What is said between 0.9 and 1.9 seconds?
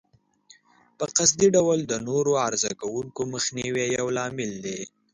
په قصدي ډول